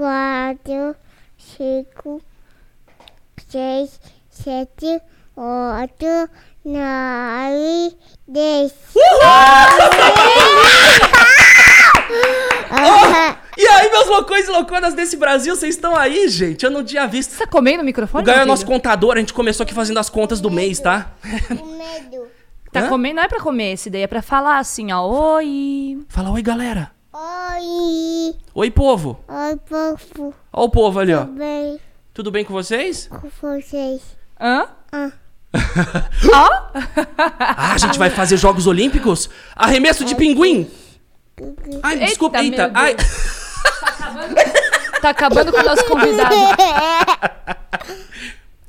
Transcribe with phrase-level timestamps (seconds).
[0.00, 0.96] quatro,
[1.36, 2.22] cinco,
[3.50, 4.98] seis, sete,
[5.36, 6.30] oito,
[6.64, 8.72] nove, dez.
[13.58, 16.64] E aí, meus loucões e louconas desse Brasil, vocês estão aí, gente?
[16.64, 17.32] Eu não tinha visto.
[17.32, 18.22] Você tá comendo o microfone?
[18.22, 21.12] O Gael é nosso contador, a gente começou aqui fazendo as contas do mês, tá?
[21.46, 22.26] Com medo.
[22.72, 22.88] Tá Hã?
[22.88, 25.04] comendo, não é pra comer esse daí, é pra falar assim, ó.
[25.36, 25.98] Oi.
[26.08, 26.90] Fala oi, galera.
[27.12, 29.18] Oi, Oi, povo.
[29.26, 31.24] oi, povo, Ó o povo ali, ó.
[31.24, 31.80] bem
[32.14, 33.08] Tudo bem com vocês?
[33.08, 34.00] com vocês.
[34.40, 34.68] Hã?
[34.92, 35.10] Ah.
[36.32, 36.70] Ó.
[37.18, 39.28] Ah, a gente vai fazer Jogos Olímpicos?
[39.56, 40.70] Arremesso de pinguim?
[41.82, 42.68] Ai, Eita, desculpa, eita.
[42.68, 42.76] Deus.
[42.76, 42.96] Ai.
[45.02, 46.34] Tá acabando com o nosso convidado.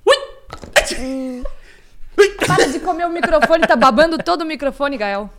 [0.04, 0.16] Ui.
[2.18, 2.30] Ui.
[2.48, 5.30] Para de comer o microfone, tá babando todo o microfone, Gael.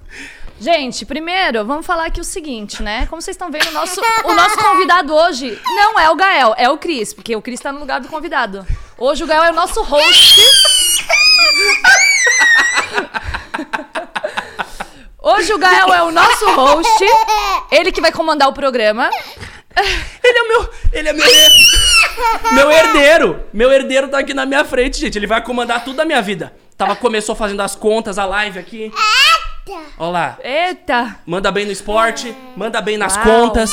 [0.63, 3.05] Gente, primeiro, vamos falar aqui o seguinte, né?
[3.07, 6.71] Como vocês estão vendo, o nosso, o nosso convidado hoje não é o Gael, é
[6.71, 8.65] o Cris, porque o Cris tá no lugar do convidado.
[8.97, 10.41] Hoje o Gael é o nosso host.
[15.21, 17.05] Hoje o Gael é o nosso host.
[17.73, 19.11] Ele que vai comandar o programa.
[20.23, 20.71] Ele é meu.
[20.93, 21.27] Ele é meu.
[22.53, 23.45] meu herdeiro.
[23.53, 25.19] Meu herdeiro tá aqui na minha frente, gente.
[25.19, 26.55] Ele vai comandar tudo da minha vida.
[26.77, 28.93] Tava, começou fazendo as contas, a live aqui.
[29.99, 30.39] Olha lá.
[30.43, 31.21] Eita!
[31.27, 33.25] Manda bem no esporte, manda bem nas Uau.
[33.25, 33.73] contas.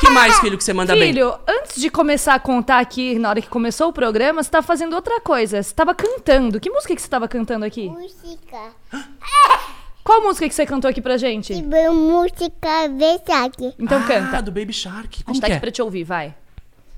[0.00, 1.12] que mais, filho, que você manda bem?
[1.12, 4.66] Filho, antes de começar a contar aqui, na hora que começou o programa, você tava
[4.66, 5.62] fazendo outra coisa.
[5.62, 6.58] Você tava cantando.
[6.58, 7.88] Que música que você tava cantando aqui?
[7.88, 8.58] Música.
[10.02, 11.54] Qual música que você cantou aqui pra gente?
[11.62, 13.72] Música versátil.
[13.78, 14.42] Então Ah, canta.
[14.42, 15.20] do Baby Shark.
[15.20, 15.60] A Como gente tá que aqui é?
[15.60, 16.34] pra te ouvir, vai.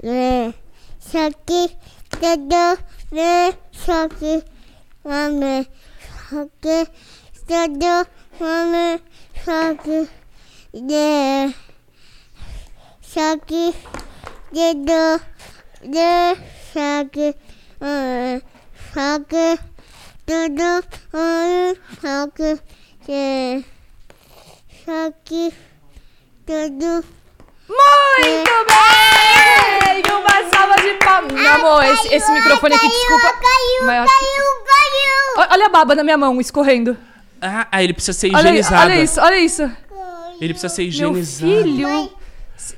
[0.02, 0.52] É.
[0.98, 1.70] Só que,
[2.10, 2.78] tudo,
[3.12, 3.54] né?
[10.74, 11.54] Né?
[13.02, 13.74] Só que,
[14.50, 15.20] tudo,
[15.82, 16.36] né?
[16.72, 17.36] Só que,
[17.80, 18.42] mame.
[18.92, 19.58] Só que,
[20.24, 21.78] tudo, mame.
[22.00, 22.58] Só que,
[23.08, 23.64] né?
[24.84, 25.52] Só que,
[26.46, 27.04] tudo.
[27.68, 30.02] Muito bem!
[30.10, 31.32] Uma salva de palmas.
[31.32, 33.28] Meu amor, esse, esse microfone aqui, desculpa.
[33.32, 34.06] Caiu, caiu,
[34.64, 35.34] caiu.
[35.36, 36.96] Ó, Olha a baba na minha mão escorrendo.
[37.40, 38.82] Ah, ah, ele precisa ser Olha, higienizado.
[38.84, 39.62] olha isso, olha isso.
[40.40, 41.62] Ele precisa ser Meu higienizado.
[41.62, 42.10] filho.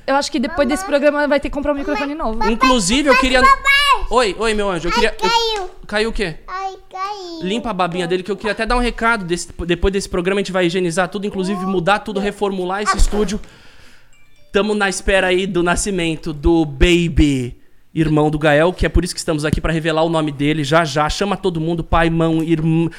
[0.05, 2.45] Eu acho que depois desse programa vai ter que comprar um microfone novo.
[2.49, 3.41] Inclusive, eu queria.
[4.09, 4.87] Oi, oi, meu anjo.
[4.87, 5.11] Eu queria.
[5.11, 5.69] Caiu.
[5.87, 6.35] Caiu o quê?
[6.47, 7.39] Ai, caiu.
[7.43, 9.23] Limpa a babinha dele, que eu queria até dar um recado.
[9.23, 13.39] desse- depois desse programa, a gente vai higienizar tudo, inclusive mudar tudo, reformular esse estúdio.
[14.51, 17.57] Tamo na espera aí do nascimento do Baby,
[17.93, 20.63] irmão do Gael, que é por isso que estamos aqui pra revelar o nome dele
[20.63, 21.07] já já.
[21.09, 22.89] Chama todo mundo, pai, mão, irmã.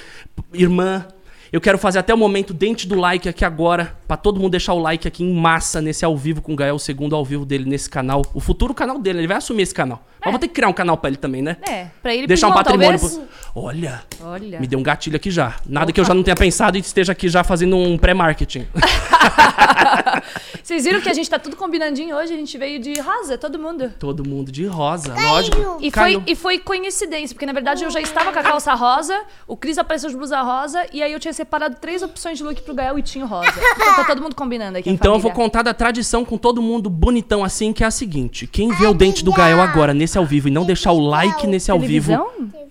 [0.55, 1.07] irmã.
[1.51, 4.75] Eu quero fazer até o momento dente do like aqui agora, pra todo mundo deixar
[4.75, 7.47] o like aqui em massa nesse ao vivo com o Gael, o segundo ao vivo
[7.47, 8.23] dele nesse canal.
[8.35, 10.07] O futuro canal dele, ele vai assumir esse canal.
[10.25, 11.57] Mas vou ter que criar um canal pra ele também, né?
[11.69, 12.99] É, pra ele Deixar um patrimônio.
[12.99, 13.17] talvez.
[13.19, 14.61] pro- Olha, Olha.
[14.61, 15.57] me deu um gatilho aqui já.
[15.67, 18.67] Nada que eu já não tenha pensado e esteja aqui já fazendo um pré-marketing.
[20.63, 22.33] Vocês viram que a gente tá tudo combinandinho hoje?
[22.35, 23.91] A gente veio de rosa, todo mundo.
[23.99, 25.79] Todo mundo de rosa, lógico.
[25.81, 26.21] E Caiu.
[26.21, 29.57] foi, e foi coincidência, porque na verdade eu já estava com a calça rosa, o
[29.57, 32.75] Cris apareceu de blusa rosa, e aí eu tinha separado três opções de look pro
[32.75, 33.51] Gael e tinha o rosa.
[33.51, 34.89] Então tá todo mundo combinando aqui.
[34.89, 37.91] a Então eu vou contar da tradição com todo mundo bonitão assim, que é a
[37.91, 41.01] seguinte: quem vê o dente do Gael agora nesse ao vivo e não deixar o
[41.01, 42.69] like nesse ao vivo, Televisão?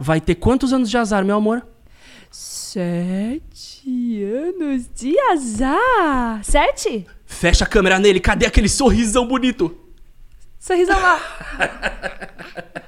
[0.00, 1.66] Vai ter quantos anos de azar, meu amor?
[2.30, 6.42] Sete anos de azar.
[6.42, 7.06] Sete?
[7.24, 9.76] Fecha a câmera nele, cadê aquele sorrisão bonito?
[10.58, 11.20] Sorrisão lá.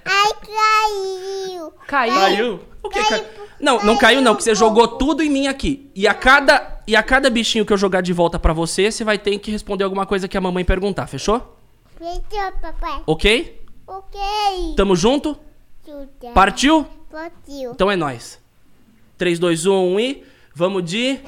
[0.05, 1.73] Ai, caiu.
[1.87, 2.15] Caiu?
[2.15, 2.61] Caiu?
[2.83, 3.25] O que caiu?
[3.61, 5.91] Não, não caiu não, que você jogou tudo em mim aqui.
[5.95, 9.05] E a cada e a cada bichinho que eu jogar de volta pra você, você
[9.05, 11.57] vai ter que responder alguma coisa que a mamãe perguntar, fechou?
[11.99, 13.03] Fechou, papai.
[13.07, 13.61] OK?
[13.89, 14.21] Ok.
[14.77, 15.37] Tamo junto?
[15.85, 16.33] Tudo.
[16.35, 16.87] Partiu?
[17.11, 17.73] Partiu.
[17.73, 18.39] Então é nóis.
[19.17, 21.19] 3, 2, 1 e vamos de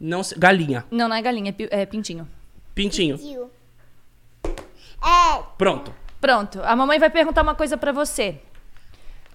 [0.00, 2.28] não sei- galinha, Não, não é galinha, é pi- é pintinho.
[2.74, 3.48] pintinho.
[4.44, 5.42] É.
[5.56, 5.94] Pronto.
[6.20, 8.40] Pronto, a mamãe vai perguntar uma coisa pra você.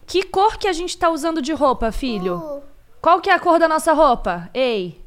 [0.05, 2.35] Que cor que a gente tá usando de roupa, filho?
[2.35, 2.63] O.
[3.01, 4.49] Qual que é a cor da nossa roupa?
[4.53, 5.01] Ei.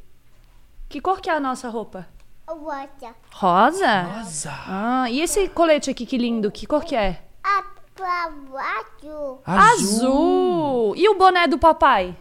[0.89, 2.07] Que cor que é a nossa roupa?
[2.47, 3.13] O rosa.
[3.31, 4.01] Rosa?
[4.03, 4.53] Rosa.
[4.67, 7.21] Ah, e esse colete aqui que lindo, que cor que é?
[7.43, 7.61] A
[8.03, 9.41] azul.
[9.45, 10.93] Azul.
[10.95, 12.15] E o boné do papai?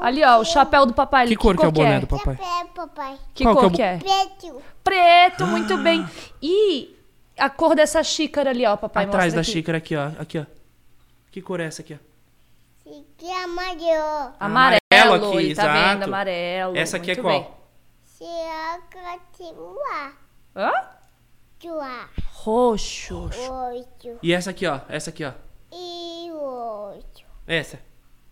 [0.00, 1.22] Ali, ó, o chapéu do papai.
[1.22, 2.36] ali, Que cor que é o boné do papai?
[2.36, 3.18] Chapéu, papai.
[3.34, 3.98] Que Qual que é cor que é?
[3.98, 4.62] Preto.
[4.84, 6.06] Preto, muito bem.
[6.42, 6.94] E
[7.38, 9.50] a cor dessa xícara ali, ó, papai Atrás da aqui.
[9.52, 10.10] xícara aqui, ó.
[10.20, 10.44] Aqui, ó.
[11.30, 11.98] Que cor é essa aqui, ó?
[12.84, 14.32] Fique amarelo.
[14.38, 15.78] Amarelo, Amarelo aqui, ele tá exato.
[15.88, 16.76] vendo, amarelo.
[16.76, 17.40] Essa aqui é muito qual?
[17.40, 17.50] bem.
[18.04, 20.12] Se a continua.
[20.54, 20.72] Hã?
[21.60, 22.08] Chua.
[22.46, 23.28] Roxo.
[23.72, 24.18] Oito.
[24.22, 24.78] E essa aqui, ó.
[24.88, 25.32] Essa aqui, ó.
[25.72, 27.24] E oito.
[27.44, 27.80] Essa.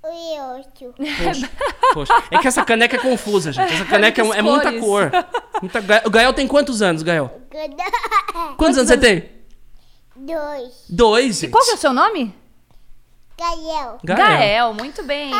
[0.04, 0.94] E oito.
[1.24, 1.50] Roxa.
[1.92, 2.12] Roxa.
[2.30, 3.72] É que essa caneca é confusa, gente.
[3.74, 5.10] Essa caneca é, é muita cor.
[5.60, 5.80] Muita...
[6.06, 7.40] O Gael tem quantos anos, Gael?
[7.50, 7.90] Gada-
[8.56, 9.28] Quantos anos você tem?
[10.14, 10.84] Dois.
[10.88, 11.50] Dois, gente.
[11.50, 12.32] Qual que é o seu nome?
[13.36, 13.98] Gael.
[14.04, 15.32] Gael, muito bem.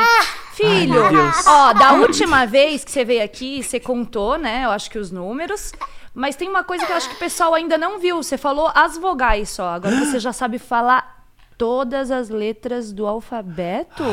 [0.55, 1.12] Filho, Ai,
[1.47, 4.65] ó, da última vez que você veio aqui, você contou, né?
[4.65, 5.71] Eu acho que os números.
[6.14, 8.22] Mas tem uma coisa que eu acho que o pessoal ainda não viu.
[8.22, 9.70] Você falou as vogais só.
[9.75, 11.25] Agora você já sabe falar
[11.58, 14.05] todas as letras do alfabeto.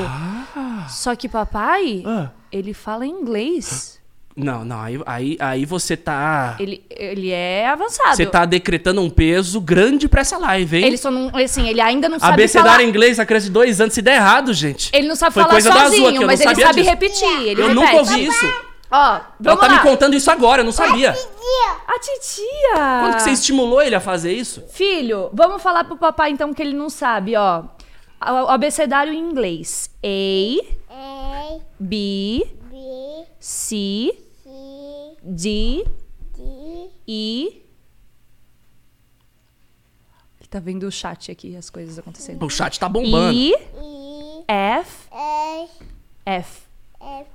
[0.89, 2.30] Só que papai, Ah.
[2.51, 4.00] ele fala inglês.
[4.36, 4.80] Não, não.
[4.80, 6.56] Aí, aí, aí você tá...
[6.57, 8.15] Ele, ele é avançado.
[8.15, 10.86] Você tá decretando um peso grande pra essa live, hein?
[10.86, 12.83] Ele só não, assim, ele ainda não sabe Abecedário falar.
[12.83, 14.89] inglês, a criança de dois anos, se der errado, gente.
[14.94, 16.89] Ele não sabe Foi falar coisa da Azul sozinho, aqui, mas ele sabe disso.
[16.89, 17.42] repetir.
[17.42, 17.74] Ele Eu repete.
[17.75, 18.45] nunca ouvi isso.
[18.92, 19.74] Ó, Ela vamos tá lá.
[19.76, 21.12] me contando isso agora, eu não sabia.
[21.12, 22.76] A titia.
[23.02, 24.62] Quando que você estimulou ele a fazer isso?
[24.70, 27.64] Filho, vamos falar pro papai então que ele não sabe, ó.
[28.22, 29.90] O abecedário em inglês.
[30.04, 31.60] A, A.
[31.80, 33.26] B, B.
[33.40, 35.18] C, C.
[35.24, 35.86] D,
[36.36, 36.90] D.
[37.08, 37.62] E.
[40.40, 42.46] Ele tá vendo o chat aqui, as coisas acontecendo.
[42.46, 43.34] O chat tá bombando.
[43.34, 44.44] E, E.
[44.48, 45.72] F, S.
[46.26, 46.62] F,
[47.00, 47.30] F.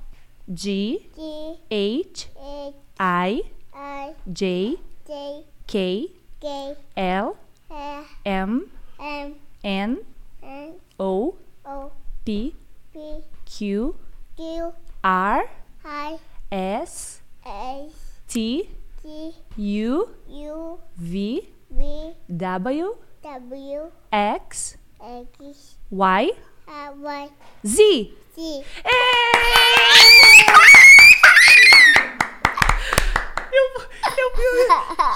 [0.53, 1.59] G, G.
[1.69, 2.73] H, H.
[2.97, 3.41] I,
[3.75, 4.13] I.
[4.31, 5.43] J, J.
[5.67, 6.07] K,
[6.39, 6.75] K.
[6.95, 7.35] L,
[7.69, 8.05] L.
[8.23, 9.35] M, M.
[9.65, 9.97] N,
[10.41, 10.73] N.
[10.97, 11.35] O,
[11.65, 11.91] O.
[12.23, 12.55] P,
[12.93, 13.23] P.
[13.43, 13.95] Q,
[14.37, 14.71] Q.
[15.03, 15.49] R,
[15.83, 16.17] I.
[16.49, 18.21] S, S.
[18.29, 18.69] T,
[19.03, 19.35] T.
[19.57, 20.79] U, U.
[20.95, 22.13] V, V.
[22.37, 23.91] W, W.
[24.13, 25.75] X, X.
[25.91, 26.31] Y,
[26.69, 26.93] R.
[26.95, 27.29] Y.
[27.65, 28.13] Z.
[28.37, 28.39] Z.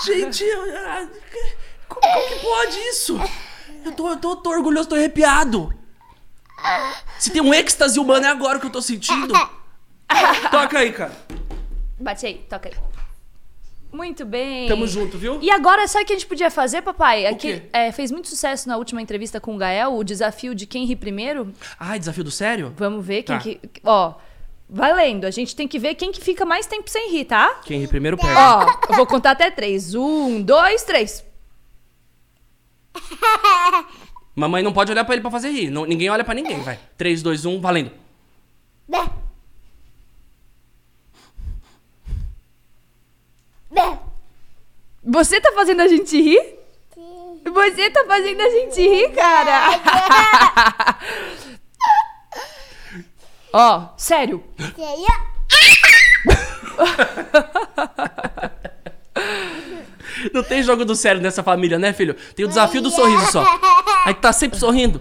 [0.05, 1.07] Gente, eu- ah,
[1.87, 3.19] como, como que pode isso?
[3.85, 5.73] Eu tô, eu tô, tô orgulhoso, tô arrepiado.
[7.19, 9.33] Se tem um êxtase humano é agora que eu tô sentindo.
[10.51, 11.15] Toca aí, cara.
[11.99, 12.75] Bate aí, toca aí.
[13.91, 14.67] Muito bem.
[14.67, 15.37] Tamo junto, viu?
[15.41, 17.25] E agora, sabe o que a gente podia fazer, papai?
[17.25, 17.63] Aqui, quê?
[17.73, 20.95] é, fez muito sucesso na última entrevista com o Gael, o desafio de quem ri
[20.95, 21.51] primeiro.
[21.79, 22.73] Ai, desafio do sério?
[22.77, 23.41] Vamos ver quem Tá.
[23.43, 23.59] que.
[23.83, 24.13] Ó,
[24.69, 25.25] valendo.
[25.25, 27.59] A gente tem que ver quem que fica mais tempo sem rir, tá?
[27.65, 28.33] Quem ri primeiro perde.
[28.37, 29.93] Ó, eu vou contar até três.
[29.93, 31.23] Um, dois, três.
[34.33, 35.69] Mamãe não pode olhar pra ele pra fazer rir.
[35.69, 36.79] Não- ninguém olha pra ninguém, vai.
[36.97, 37.91] 3, 2, 1, valendo.
[45.03, 46.59] Você tá fazendo a gente rir?
[46.93, 47.41] Sim.
[47.51, 50.99] Você tá fazendo a gente rir, cara.
[53.53, 54.43] Ó, sério.
[54.75, 55.31] Seria.
[60.33, 62.13] Não tem jogo do sério nessa família, né, filho?
[62.35, 63.43] Tem o desafio do sorriso só.
[64.05, 65.00] Aí tá sempre sorrindo.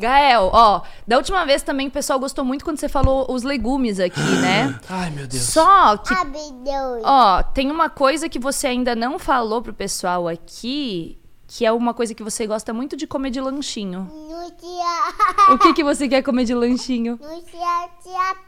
[0.00, 4.00] Gael, ó, da última vez também o pessoal gostou muito quando você falou os legumes
[4.00, 4.78] aqui, né?
[4.88, 5.42] Ai, meu Deus.
[5.44, 7.02] Só que, Abre dois.
[7.04, 11.92] ó, tem uma coisa que você ainda não falou pro pessoal aqui, que é uma
[11.92, 14.08] coisa que você gosta muito de comer de lanchinho.
[15.50, 17.18] O que que você quer comer de lanchinho?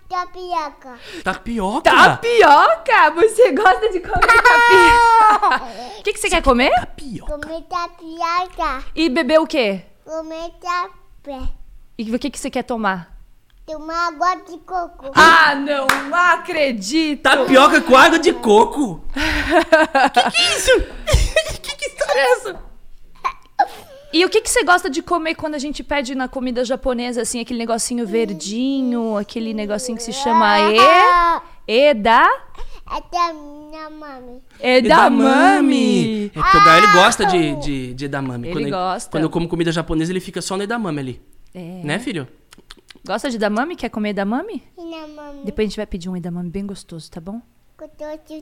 [0.09, 0.99] Tapioca.
[1.25, 1.91] Tapioca?
[1.91, 3.11] Tapioca!
[3.17, 5.73] Você gosta de comer tapioca?
[5.99, 6.71] O que que você quer comer?
[6.75, 7.39] Tapioca.
[7.39, 8.85] Comer tapioca.
[8.95, 9.85] E beber o quê?
[10.05, 10.51] Comer
[11.23, 11.41] tapé.
[11.97, 13.17] E o que que você quer tomar?
[13.65, 15.13] Tomar água de coco.
[15.15, 17.23] Ah, não acredito!
[17.23, 19.01] Tapioca com água de coco?
[21.63, 22.73] Que que história é essa?
[24.13, 27.23] E o que, que você gosta de comer quando a gente pede na comida japonesa,
[27.23, 30.77] assim, aquele negocinho verdinho, aquele negocinho que se chama e...
[31.67, 32.29] Eda?
[32.93, 34.43] Até minha mãe.
[34.61, 36.27] Edamame!
[36.27, 38.49] É porque o Gael ele gosta de, de, de edamame.
[38.49, 39.11] Ele quando gosta.
[39.11, 41.23] Quando eu como comida japonesa, ele fica só no edamame ali.
[41.55, 41.81] É.
[41.83, 42.29] Né, filho?
[43.03, 43.77] Gosta de edamame?
[43.77, 44.63] Quer comer edamame?
[44.77, 45.41] E na mãe.
[45.43, 47.41] Depois a gente vai pedir um edamame bem gostoso, tá bom?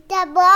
[0.07, 0.41] Tá bom.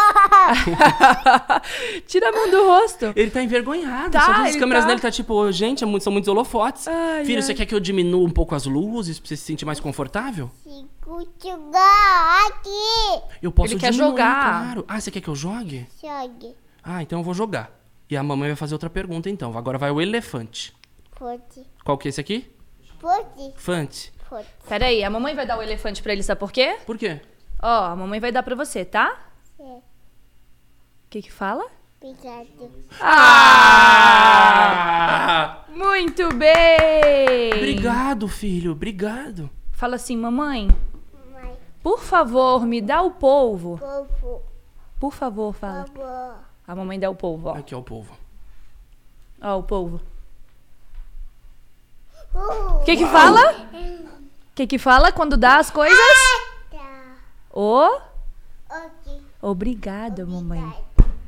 [2.07, 3.13] Tira a mão do rosto.
[3.17, 4.11] Ele tá envergonhado.
[4.11, 4.89] Tá, só que as câmeras tá.
[4.89, 6.87] dele tá tipo, gente, é muito- são muitos holofotes.
[6.89, 7.43] Ai, filho, ai.
[7.43, 10.51] você quer que eu diminua um pouco as luzes pra você se sentir mais confortável?
[10.63, 13.23] Fico jogar aqui.
[13.43, 14.63] Eu posso Ele quer diminuir, jogar.
[14.65, 14.85] claro.
[14.89, 15.87] Ah, você quer que eu jogue?
[16.01, 16.55] Jogue.
[16.83, 17.71] Ah, então eu vou jogar.
[18.11, 19.57] E a mamãe vai fazer outra pergunta, então.
[19.57, 20.75] Agora vai o elefante.
[21.13, 21.63] Fote.
[21.85, 22.51] Qual que é esse aqui?
[22.99, 23.53] Fote.
[23.57, 24.13] Fante.
[24.29, 24.47] Fote.
[24.69, 26.77] Pera aí, a mamãe vai dar o elefante pra ele, sabe por quê?
[26.87, 27.21] Por quê?
[27.63, 29.17] Ó, a mamãe vai dar pra você, tá?
[29.59, 29.63] É.
[29.65, 29.83] O
[31.11, 31.65] que que fala?
[32.01, 32.71] Obrigado.
[34.45, 35.65] Ah!
[35.69, 37.53] Muito bem!
[37.55, 38.73] Obrigado, filho.
[38.73, 39.49] Obrigado.
[39.73, 40.69] Fala assim, mamãe,
[41.33, 41.57] Mãe.
[41.83, 43.79] por favor, me dá o polvo.
[43.79, 44.43] Povo.
[45.01, 45.85] Por favor, fala.
[45.85, 46.05] Povo.
[46.67, 47.55] A mamãe dá o polvo, ó.
[47.55, 48.15] Aqui é o povo.
[49.43, 50.01] Ó, o polvo.
[52.35, 53.53] Uh, O que que fala?
[53.53, 55.97] O que que fala quando dá as coisas?
[55.99, 56.54] tá.
[57.57, 57.89] Ô,
[58.69, 59.21] Ok.
[59.41, 60.65] obrigada, mamãe.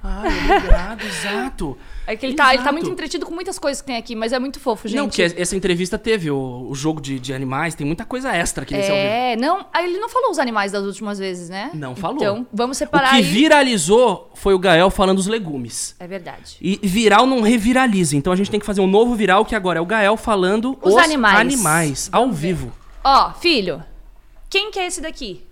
[0.02, 0.28] Ai,
[0.59, 1.78] obrigado, exato.
[2.06, 2.75] É que ele tá, ele tá Exato.
[2.75, 4.97] muito entretido com muitas coisas que tem aqui, mas é muito fofo, gente.
[4.99, 8.62] Não, porque essa entrevista teve o, o jogo de, de animais, tem muita coisa extra
[8.62, 9.09] aqui nesse ao vivo.
[9.09, 11.71] É, não, ele não falou os animais das últimas vezes, né?
[11.75, 12.16] Não falou.
[12.18, 13.23] Então, vamos O separar que aí.
[13.23, 15.97] viralizou foi o Gael falando os legumes.
[15.99, 16.56] É verdade.
[16.61, 19.78] E viral não reviraliza, então a gente tem que fazer um novo viral que agora
[19.78, 21.38] é o Gael falando Os os, animais.
[21.40, 22.73] animais ao vivo.
[23.02, 23.83] Ó, filho,
[24.50, 25.45] quem que é esse daqui?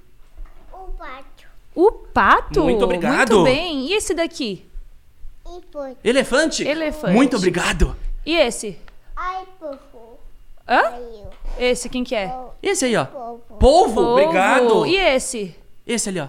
[1.74, 2.62] O pato.
[2.64, 3.40] Muito obrigado.
[3.40, 3.86] Muito bem.
[3.86, 4.64] E esse daqui?
[5.46, 5.96] E foi.
[6.04, 6.66] Elefante?
[6.66, 7.12] Elefante.
[7.14, 7.96] Muito obrigado.
[8.24, 8.78] E esse?
[9.16, 10.18] Ai, povo.
[10.68, 10.92] Hã?
[11.58, 12.34] Esse, quem que é?
[12.62, 13.04] Esse aí, ó.
[13.04, 13.38] povo.
[13.58, 14.10] Polvo, Polvo.
[14.12, 14.86] obrigado.
[14.86, 15.54] E esse?
[15.86, 16.28] Esse ali, ó.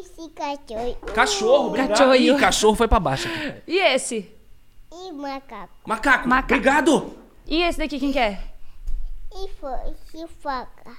[0.00, 0.96] Esse cachorro.
[1.14, 1.88] Cachorro, obrigado.
[1.98, 2.14] Cachorro.
[2.14, 3.54] Ih, cachorro foi pra baixo aqui.
[3.66, 4.30] E esse?
[4.92, 5.70] E macaco.
[5.84, 6.54] Macaco, Macaco.
[6.54, 7.12] obrigado.
[7.46, 8.38] E esse daqui, quem que é?
[9.34, 9.72] E foi.
[10.14, 10.24] E.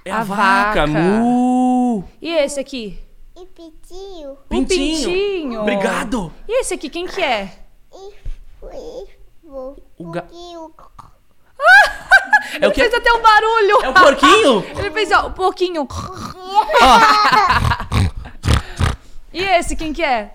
[0.06, 0.86] É a, A vaca.
[0.86, 0.88] vaca.
[0.88, 2.04] Mu.
[2.22, 3.00] E esse aqui?
[3.44, 4.38] E pitinho.
[4.48, 5.06] Pintinho.
[5.06, 5.62] pintinho.
[5.62, 6.32] Obrigado.
[6.48, 7.52] E esse aqui, quem que é?
[7.94, 8.14] E
[8.58, 9.08] foi.
[10.00, 10.26] O ga-.
[10.32, 10.72] É o
[12.66, 12.82] Ele quê?
[12.82, 13.84] fez até um barulho.
[13.84, 14.66] É o porquinho?
[14.80, 15.86] Ele fez, ó, um pouquinho.
[19.34, 20.32] E esse, quem que é?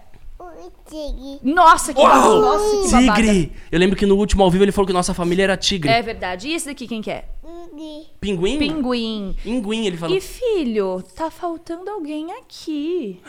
[0.58, 1.38] O tigre.
[1.42, 2.40] Nossa, que Uau!
[2.40, 3.22] Nossa, que babada.
[3.22, 3.52] Tigre.
[3.70, 5.88] Eu lembro que no último ao vivo ele falou que nossa família era tigre.
[5.88, 6.48] É verdade.
[6.48, 7.28] E esse daqui, quem que é?
[7.40, 8.06] Tigre.
[8.20, 8.58] Pinguim?
[8.58, 9.36] Pinguim.
[9.42, 10.16] Pinguim, ele falou.
[10.16, 13.22] E filho, tá faltando alguém aqui.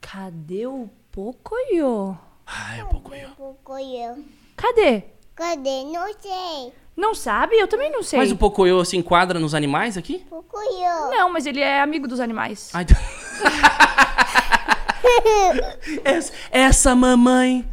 [0.00, 2.18] Cadê o Pocoyo?
[2.46, 3.28] Ai, é um pouco eu.
[3.30, 4.24] Pocoyo.
[4.56, 5.13] Cadê?
[5.34, 5.84] Cadê?
[5.84, 6.72] Não sei.
[6.96, 7.56] Não sabe?
[7.56, 8.18] Eu também não sei.
[8.18, 10.24] Mas o Pocoyo se enquadra nos animais aqui?
[10.30, 11.10] Pocoyo.
[11.10, 12.70] Não, mas ele é amigo dos animais.
[12.72, 12.86] Ai,
[16.04, 17.68] essa, essa mamãe.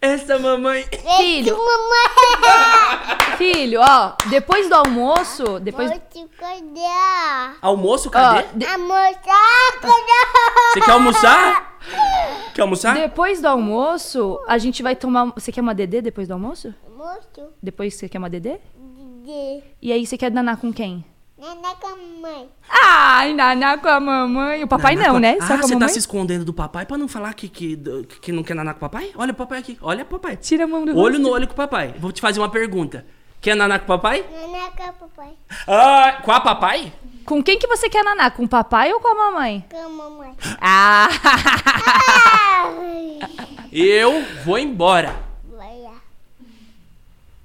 [0.00, 0.86] Essa mamãe.
[1.18, 3.36] Filho, Mamãe.
[3.36, 5.90] filho, ó, depois do almoço, depois...
[5.90, 7.56] Pode cadê?
[7.60, 8.46] Almoço, Ó, cadê?
[8.54, 9.78] de- Amor, tá?
[9.80, 9.92] Cadê?
[10.72, 11.78] Você quer almoçar?
[12.54, 12.94] Quer almoçar?
[12.94, 15.26] depois do almoço, a gente vai tomar...
[15.34, 16.74] Você quer uma dedê depois do almoço?
[16.96, 17.50] Moço.
[17.62, 18.58] Depois você quer uma dedê?
[19.22, 19.62] De.
[19.82, 21.04] E aí você quer danar com quem?
[21.40, 22.48] Naná com a mãe.
[22.68, 24.62] Ai, naná com a mamãe.
[24.62, 25.36] O papai Naná não, com- né?
[25.40, 25.88] Ah, Só com a você mamãe.
[25.88, 27.78] tá se escondendo do papai pra não falar que, que,
[28.20, 29.10] que não quer naná com o papai?
[29.16, 29.78] Olha o papai aqui.
[29.80, 30.36] Olha o papai.
[30.36, 31.18] Tira a mão do Olho rosto.
[31.22, 31.94] no olho com o papai.
[31.98, 33.06] Vou te fazer uma pergunta.
[33.40, 34.22] Quer naná com o papai?
[34.30, 35.32] Naná com a papai.
[35.66, 36.92] Ah, com a papai?
[37.24, 38.30] Com quem que você quer naná?
[38.30, 39.64] Com o papai ou com a mamãe?
[39.70, 40.36] Com a mamãe.
[40.60, 41.08] Ah!
[42.64, 43.18] Ai.
[43.72, 45.16] Eu vou embora.
[45.56, 45.94] Vai lá.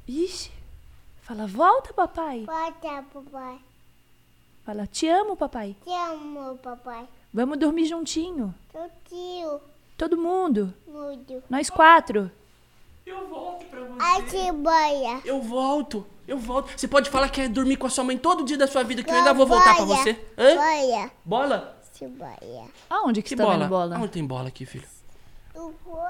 [0.08, 0.52] Ixi.
[1.22, 2.44] Fala, volta, papai.
[2.46, 3.56] Volta, papai.
[4.65, 5.75] Fala, te amo, papai.
[5.84, 7.05] Te amo, papai.
[7.34, 8.53] Vamos dormir juntinho.
[9.07, 9.60] Tio.
[9.98, 10.74] Todo mundo.
[10.88, 11.43] Mudo.
[11.50, 12.31] Nós quatro.
[13.05, 14.01] Eu volto pra você.
[14.01, 15.22] A cebola.
[15.24, 16.05] Eu volto.
[16.27, 16.72] Eu volto.
[16.75, 19.03] Você pode falar que quer dormir com a sua mãe todo dia da sua vida,
[19.03, 20.19] que eu ainda vou voltar pra você.
[20.38, 20.55] Hã?
[20.55, 21.12] Boia.
[21.24, 21.77] Bola?
[21.93, 22.67] Cebola.
[22.89, 23.57] Aonde que, Que você tá bola?
[23.60, 23.98] vendo bola?
[23.98, 24.88] Onde tem bola aqui, filho?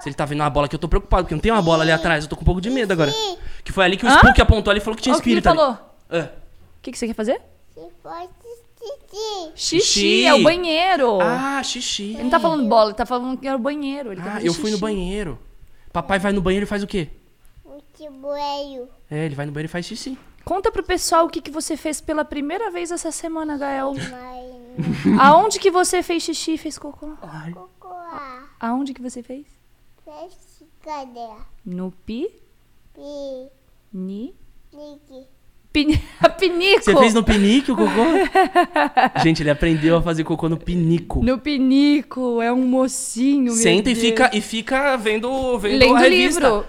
[0.01, 1.83] Se ele tá vendo uma bola aqui, eu tô preocupado, porque não tem uma bola
[1.83, 2.23] ali atrás.
[2.23, 3.11] Eu tô com um pouco de medo agora.
[3.63, 4.15] Que foi ali que o Hã?
[4.17, 5.77] Spook apontou ali e falou que tinha Ó, o que ele espírito ali.
[6.09, 6.29] falou?
[6.77, 7.41] O que, que você quer fazer?
[7.75, 8.29] Se fosse
[8.85, 9.79] xixi.
[9.81, 11.19] Xixi, é o banheiro.
[11.21, 12.13] Ah, xixi.
[12.13, 14.11] Ele não tá falando bola, ele tá falando que era o banheiro.
[14.11, 14.81] Ele quer Ah, eu fui no xixi.
[14.81, 15.39] banheiro.
[15.91, 17.09] Papai vai no banheiro e faz o quê?
[17.63, 18.89] O ceboleiro.
[19.09, 20.17] É, ele vai no banheiro e faz xixi.
[20.43, 23.93] Conta pro pessoal o que, que você fez pela primeira vez essa semana, Gael.
[25.19, 27.13] Aonde que você fez xixi e fez cocô?
[27.21, 27.51] Ai.
[27.51, 28.43] Cocoa.
[28.59, 29.45] Aonde que você fez?
[30.03, 31.27] Feche cadê?
[31.65, 32.29] No pi,
[32.93, 33.49] Pi.
[33.91, 34.35] ni,
[34.71, 35.25] Niki.
[35.75, 35.99] Pin...
[36.39, 36.83] pinico.
[36.83, 37.89] Você fez no pinico o cocô?
[39.21, 41.21] Gente, ele aprendeu a fazer cocô no pinico.
[41.23, 46.01] No pinico, é um mocinho, Senta e fica, e fica vendo, vendo Lendo a o
[46.01, 46.39] revista.
[46.39, 46.65] livro.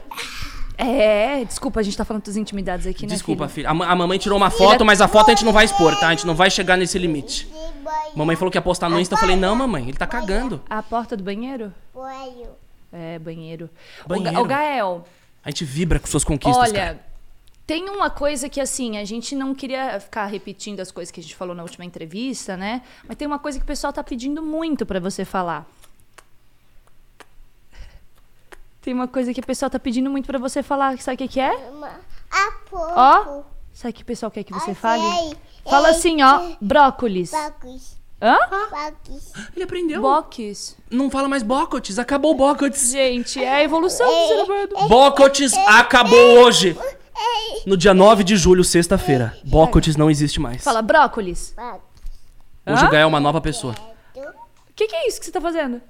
[0.78, 3.66] É, desculpa, a gente tá falando das intimidades aqui, né, Desculpa, filho?
[3.66, 3.84] filha.
[3.86, 6.08] A, a mamãe tirou uma foto, mas a foto a gente não vai expor, tá?
[6.08, 7.48] A gente não vai chegar nesse limite.
[8.14, 9.14] Mamãe falou que ia postar no Insta.
[9.14, 10.60] Eu falei, não, mamãe, ele tá cagando.
[10.68, 11.72] A porta do banheiro?
[11.94, 12.48] Boio.
[12.92, 13.70] É, banheiro.
[14.04, 14.32] O, Banheiro.
[14.34, 15.04] Ga- o Gael,
[15.42, 17.05] A gente vibra com suas conquistas, olha, cara.
[17.66, 21.22] Tem uma coisa que, assim, a gente não queria ficar repetindo as coisas que a
[21.22, 22.82] gente falou na última entrevista, né?
[23.08, 25.66] Mas tem uma coisa que o pessoal tá pedindo muito pra você falar.
[28.80, 30.96] Tem uma coisa que o pessoal tá pedindo muito pra você falar.
[31.00, 31.50] Sabe o que, que é?
[32.30, 32.92] A pouco.
[32.94, 33.42] Ó,
[33.74, 35.02] sabe o que o pessoal quer que você fale?
[35.02, 35.36] sei.
[35.68, 37.32] Fala assim, ó, brócolis.
[37.32, 37.96] Bacos.
[38.22, 38.38] Hã?
[38.70, 39.32] Bacos.
[39.56, 40.00] Ele aprendeu.
[40.02, 40.76] Boques.
[40.88, 42.92] Não fala mais bocotes, acabou o bocotes.
[42.92, 44.88] Gente, é a evolução do ser humano.
[44.88, 46.78] Bocotes acabou hoje.
[47.66, 49.36] No dia 9 de julho, sexta-feira.
[49.44, 50.62] Bocotes não existe mais.
[50.62, 51.54] Fala brócolis.
[52.66, 52.86] Hoje Hã?
[52.86, 53.74] o Gael é uma nova pessoa.
[54.14, 54.20] Tu.
[54.74, 55.80] que, que é isso que você tá fazendo?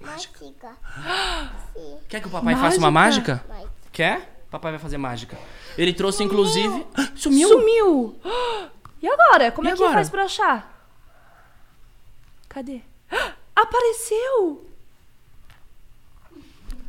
[0.00, 0.44] Mágica.
[2.08, 3.44] Quer que o papai faça uma Mágica?
[3.92, 4.32] Quer?
[4.50, 5.36] Papai vai fazer mágica.
[5.76, 6.86] Ele trouxe, inclusive.
[6.96, 7.48] Ah, Sumiu!
[7.48, 8.20] Sumiu!
[9.02, 9.52] E agora?
[9.52, 9.96] Como E é que agora?
[9.98, 10.88] faz pra achar?
[12.48, 12.80] Cadê?
[13.54, 14.66] Apareceu!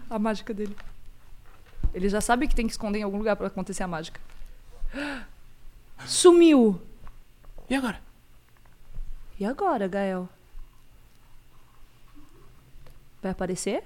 [0.09, 0.73] A mágica dele.
[1.95, 4.19] Ele já sabe que tem que esconder em algum lugar pra acontecer a mágica.
[6.05, 6.79] Sumiu!
[7.69, 8.01] E agora?
[9.39, 10.27] E agora, Gael?
[13.23, 13.81] Vai aparecer?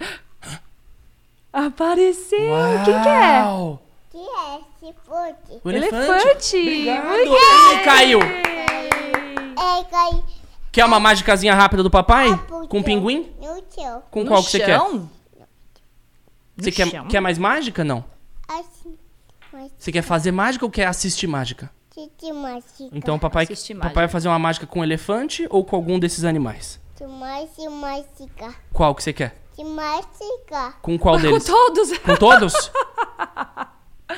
[1.52, 2.38] Apareceu!
[2.40, 3.78] O que, que é?
[4.10, 5.60] Que é esse fote?
[5.62, 6.56] O Elefante!
[6.56, 7.06] Obrigado.
[7.08, 8.20] Muito Ih, caiu!
[8.22, 10.24] É, cai
[10.72, 12.34] Quer uma mágicazinha rápida do papai?
[12.46, 12.82] pro Com chão.
[12.84, 13.30] pinguim?
[13.40, 14.02] No chão.
[14.10, 14.78] Com No qual que você quer?
[14.78, 15.10] chão?
[16.64, 17.06] Você quer, chão?
[17.08, 17.82] quer mais mágica?
[17.84, 18.04] Não.
[18.48, 18.96] Assim.
[19.52, 21.70] Mas Você quer fazer mágica ou quer assistir mágica?
[22.18, 22.88] de mágica.
[22.92, 24.00] Então papai, Assistir papai mágica.
[24.00, 26.80] vai fazer uma mágica com um elefante ou com algum desses animais?
[26.96, 27.06] De
[27.68, 28.54] mágica.
[28.72, 29.36] Qual que você quer?
[29.56, 30.72] De mágica.
[30.80, 31.44] Com qual Com deles?
[31.44, 31.98] todos!
[31.98, 32.70] Com todos?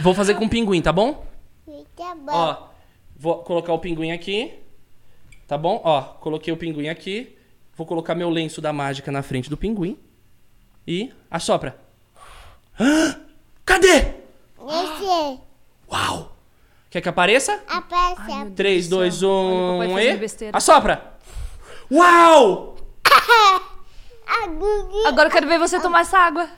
[0.00, 1.26] Vou fazer com o pinguim, tá bom?
[1.64, 2.32] Fica bom.
[2.32, 2.68] Ó,
[3.16, 4.54] vou colocar o pinguim aqui.
[5.48, 5.80] Tá bom?
[5.84, 7.36] Ó, coloquei o pinguim aqui.
[7.76, 9.98] Vou colocar meu lenço da mágica na frente do pinguim.
[10.86, 11.76] E assopra.
[12.78, 13.20] Hã?
[13.64, 14.14] Cadê?
[14.58, 15.40] Esse
[15.90, 16.32] Uau!
[16.90, 17.62] Quer que apareça?
[17.68, 18.50] aparece.
[18.54, 20.56] 3, 2, Olha o papai 1 fazendo e.
[20.56, 21.14] Assopra!
[21.90, 22.76] Uau!
[24.26, 25.06] A Gugu.
[25.06, 26.48] Agora eu quero ver você tomar essa água.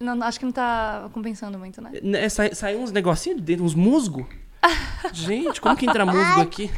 [0.00, 1.90] Não, não, acho que não tá compensando muito, né?
[2.02, 4.28] Né, Sai, sai uns negocinhos de dentro, uns musgo.
[5.12, 6.70] Gente, como que entra musgo aqui?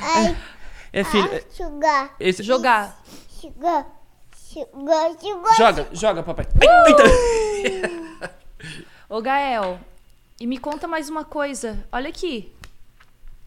[0.00, 0.36] Ai,
[0.92, 1.28] É, filho.
[1.32, 2.14] é- sugar.
[2.20, 2.42] Esse...
[2.44, 3.02] Jogar.
[3.28, 3.84] Sugar.
[4.54, 5.18] Sugar.
[5.18, 5.56] Sugar.
[5.56, 6.46] Joga, joga, papai.
[6.62, 8.70] Ai, eita.
[9.08, 9.80] Ô, Gael,
[10.40, 11.84] e me conta mais uma coisa.
[11.90, 12.52] Olha aqui.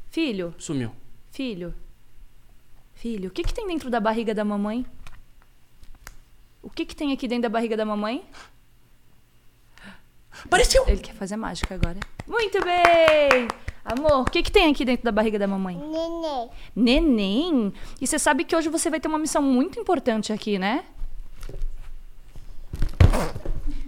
[0.10, 0.92] Filho, Sumiu.
[1.32, 1.74] filho.
[2.94, 4.86] Filho, o que que tem dentro da barriga da mamãe?
[6.62, 8.26] O que que tem aqui dentro da barriga da mamãe?
[10.44, 10.84] Apareceu!
[10.88, 12.00] Ele quer fazer mágica agora.
[12.28, 13.48] Muito bem!
[13.86, 15.78] Amor, o que que tem aqui dentro da barriga da mamãe?
[15.78, 16.50] Nenê.
[16.76, 17.74] Neném!
[18.02, 20.84] E você sabe que hoje você vai ter uma missão muito importante aqui, né?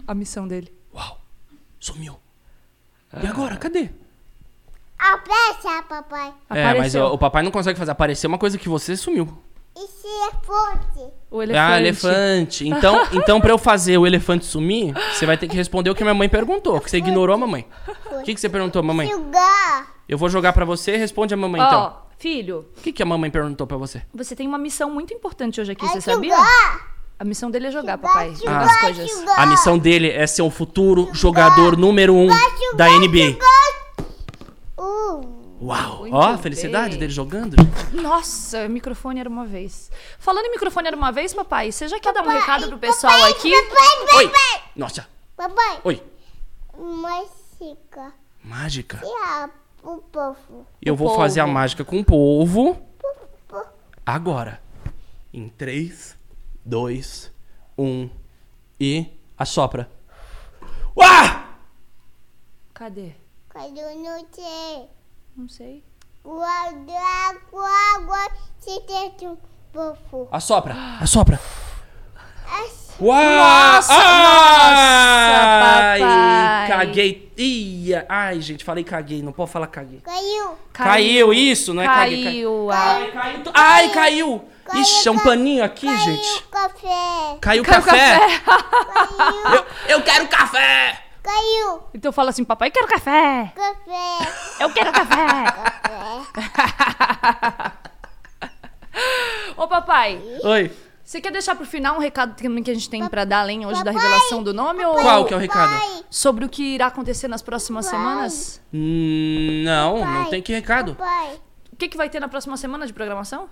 [0.07, 0.73] A missão dele.
[0.93, 1.19] Uau!
[1.79, 2.17] Sumiu.
[3.21, 3.55] E agora?
[3.57, 3.89] Cadê?
[4.97, 6.33] Abraça, papai.
[6.49, 7.05] É, mas Apareceu.
[7.05, 9.27] o, o papai não consegue fazer aparecer uma coisa que você sumiu.
[9.75, 11.13] Esse é forte.
[11.31, 11.57] O elefante.
[11.73, 12.67] Ah, elefante.
[12.67, 16.03] Então, então pra eu fazer o elefante sumir, você vai ter que responder o que
[16.03, 17.65] a minha mãe perguntou, que você ignorou a mamãe.
[18.11, 19.09] O que, que você perguntou, mamãe?
[19.09, 19.87] Sugar.
[20.07, 21.97] Eu vou jogar pra você, responde a mamãe Ó, então.
[22.17, 24.01] filho, O que, que a mamãe perguntou pra você?
[24.13, 26.35] você tem uma missão muito importante hoje aqui, É você sabia?
[26.35, 26.98] sugar.
[27.19, 28.33] A missão dele é jogar, papai.
[28.35, 29.11] Jogar as coisas.
[29.35, 32.27] A missão dele é ser o futuro jogador número um
[32.75, 33.37] da NBA.
[34.77, 35.39] Uh.
[35.61, 35.99] Uau!
[35.99, 36.99] Muito Ó, a felicidade bem.
[36.99, 37.55] dele jogando.
[37.91, 39.91] Nossa, o microfone era uma vez.
[40.17, 43.25] Falando em microfone era uma vez, papai, você já quer dar um recado pro pessoal
[43.25, 43.51] aqui?
[43.53, 44.31] Oi!
[44.75, 45.05] Nossa!
[45.35, 45.79] Papai.
[45.83, 46.01] Oi!
[46.77, 48.13] Mágica.
[48.41, 49.01] Mágica.
[49.03, 49.49] E a,
[49.83, 50.65] o povo.
[50.81, 51.53] Eu O vou fazer a polvo.
[51.53, 52.81] mágica com o povo.
[54.05, 54.61] Agora.
[55.33, 56.17] Em 3,
[56.69, 57.31] 2,
[57.77, 58.09] 1
[58.79, 59.89] e assopra.
[60.95, 61.55] Uá!
[62.75, 63.13] Cadê?
[63.51, 64.87] Quando não tem
[65.35, 65.83] Não sei.
[66.23, 68.29] guarda água, água,
[68.59, 69.35] se tem um
[69.73, 70.27] povo.
[70.31, 70.75] Assopra!
[71.01, 71.39] Assopra!
[73.01, 73.15] Uau!
[73.17, 76.67] Nossa, Ai, papai.
[76.67, 77.31] Caguei.
[77.37, 78.05] Ia.
[78.09, 79.21] Ai, gente, falei caguei.
[79.23, 80.01] Não pode falar caguei.
[80.01, 80.55] Caiu.
[80.73, 82.23] Caiu, isso, não é caguei.
[82.25, 82.69] Caiu.
[82.69, 83.43] a- Ai, caiu.
[83.55, 84.43] Ai, caiu.
[84.73, 86.43] Ixi, é um paninho aqui, Caiu gente.
[86.51, 87.37] café.
[87.41, 88.19] Caiu, Caiu café.
[88.45, 89.55] Caiu.
[89.55, 89.65] Eu,
[89.97, 91.03] eu quero café.
[91.23, 91.81] Caiu.
[91.93, 93.51] Então fala assim, papai, quero café.
[93.55, 94.31] Café.
[94.59, 95.25] Eu quero café.
[96.33, 97.71] Café.
[99.55, 100.71] Ô, papai, Oi.
[101.03, 103.65] você quer deixar pro final um recado também que a gente tem pra dar além
[103.65, 104.83] hoje da Papai, revelação do nome?
[104.85, 106.03] Ou Qual que é o recado?
[106.09, 108.61] Sobre o que irá acontecer nas próximas semanas?
[108.73, 110.97] Hum, não, não tem que recado.
[111.71, 113.49] O que, que vai ter na próxima semana de programação?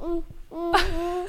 [0.00, 1.26] Hum, hum, hum.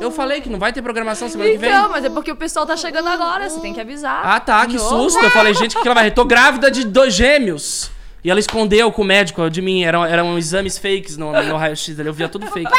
[0.00, 1.68] Eu falei que não vai ter programação semana que vem.
[1.68, 4.24] Então, mas é porque o pessoal tá chegando agora, você tem que avisar.
[4.24, 5.10] Ah, tá, que novo.
[5.10, 5.22] susto.
[5.22, 6.10] Eu falei, gente, o que ela vai?
[6.10, 7.90] Tô grávida de dois gêmeos.
[8.22, 9.84] E ela escondeu com o médico de mim.
[9.84, 12.08] Eram, eram exames fakes no, no raio-x ali.
[12.08, 12.70] Eu via tudo fake.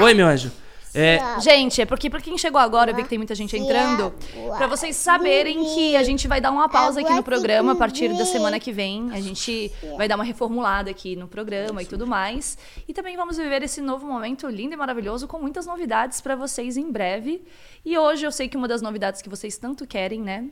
[0.00, 0.50] Oi, meu anjo.
[0.94, 4.12] É, Gente, é porque pra quem chegou agora, eu vi que tem muita gente entrando.
[4.56, 8.08] Pra vocês saberem que a gente vai dar uma pausa aqui no programa a partir
[8.16, 9.10] da semana que vem.
[9.12, 12.58] A gente vai dar uma reformulada aqui no programa e tudo mais.
[12.86, 16.76] E também vamos viver esse novo momento lindo e maravilhoso com muitas novidades pra vocês
[16.76, 17.42] em breve.
[17.84, 20.48] E hoje eu sei que uma das novidades que vocês tanto querem, né?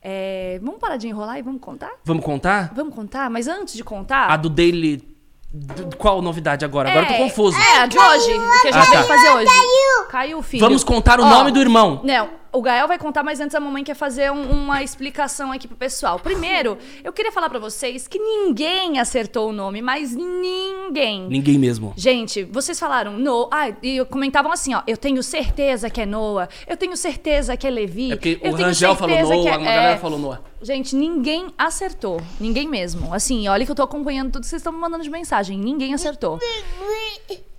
[0.00, 1.92] É é, vamos parar de enrolar e vamos contar?
[2.04, 2.72] Vamos contar?
[2.74, 3.28] Vamos contar?
[3.28, 4.30] Mas antes de contar.
[4.30, 5.17] A do Daily.
[5.52, 6.90] D- Qual novidade agora?
[6.90, 7.56] Agora eu tô É, confuso.
[7.58, 8.32] É, a de hoje.
[8.32, 9.04] O que a gente Ah, vai tá.
[9.04, 9.46] fazer hoje.
[9.46, 10.06] Caiu.
[10.10, 10.60] Caiu, filho.
[10.64, 12.00] Vamos contar o Ó, nome do irmão.
[12.04, 15.66] Não, o Gael vai contar, mas antes a mamãe quer fazer um- uma explicação aqui
[15.68, 16.18] pro pessoal.
[16.18, 21.26] Primeiro, eu queria falar pra vocês que ninguém acertou o nome, mas ninguém.
[21.28, 21.92] Ninguém mesmo.
[21.96, 26.48] Gente, vocês falaram no, ah, e comentavam assim, ó, eu tenho certeza que é Noah,
[26.66, 28.12] eu tenho certeza que é Levi.
[28.12, 29.98] É porque eu o Rangel falou Noah, é- uma galera é.
[29.98, 30.40] falou Noah.
[30.60, 32.20] Gente, ninguém acertou.
[32.40, 33.14] Ninguém mesmo.
[33.14, 35.56] Assim, olha que eu tô acompanhando tudo que vocês estão me mandando de mensagem.
[35.58, 36.38] Ninguém acertou.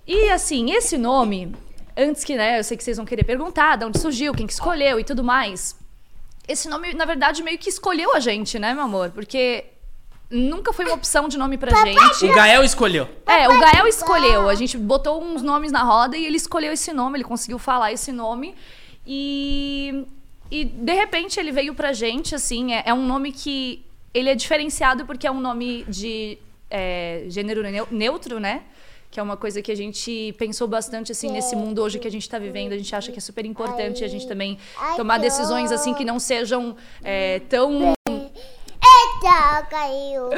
[0.06, 1.52] E assim, esse nome,
[1.96, 4.52] antes que, né, eu sei que vocês vão querer perguntar de onde surgiu, quem que
[4.52, 5.76] escolheu e tudo mais.
[6.48, 9.10] Esse nome, na verdade, meio que escolheu a gente, né, meu amor?
[9.10, 9.64] Porque
[10.28, 12.24] nunca foi uma opção de nome pra gente.
[12.24, 13.08] O Gael escolheu.
[13.26, 14.48] É, o Gael escolheu.
[14.48, 17.92] A gente botou uns nomes na roda e ele escolheu esse nome, ele conseguiu falar
[17.92, 18.54] esse nome.
[19.06, 20.04] E,
[20.50, 24.34] e de repente ele veio pra gente, assim, é, é um nome que ele é
[24.34, 26.38] diferenciado porque é um nome de
[26.70, 28.62] é, gênero neu- neutro, né?
[29.10, 32.10] Que é uma coisa que a gente pensou bastante, assim, nesse mundo hoje que a
[32.10, 32.72] gente tá vivendo.
[32.72, 34.56] A gente acha que é super importante a gente também
[34.96, 40.30] tomar decisões, assim, que não sejam é, tão Eita, caiu.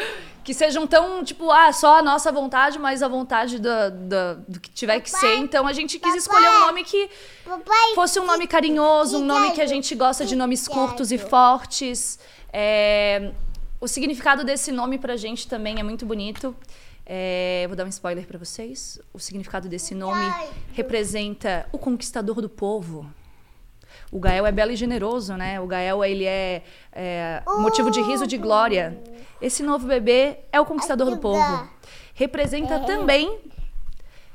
[0.42, 4.58] que sejam tão, tipo, ah, só a nossa vontade, mas a vontade da- da- do
[4.58, 5.36] que tiver que ser.
[5.36, 7.08] Então a gente quis escolher um nome que
[7.44, 7.94] Papai.
[7.94, 12.18] fosse um nome carinhoso, um nome que a gente gosta de nomes curtos e fortes.
[12.52, 13.32] É,
[13.80, 16.54] O significado desse nome pra gente também é muito bonito.
[17.14, 18.98] É, vou dar um spoiler pra vocês.
[19.12, 20.24] O significado desse nome
[20.72, 23.04] representa o conquistador do povo.
[24.10, 25.60] O Gael é belo e generoso, né?
[25.60, 28.98] O Gael, ele é, é motivo de riso de glória.
[29.42, 31.68] Esse novo bebê é o conquistador do povo.
[32.14, 33.40] Representa também